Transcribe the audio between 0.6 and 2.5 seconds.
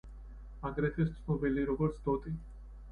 აგრეთვე ცნობილი როგორც დოტი.